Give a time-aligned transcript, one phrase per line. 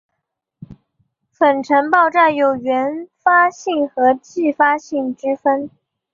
[1.31, 5.69] 粉尘爆炸有原发性和继发性之分。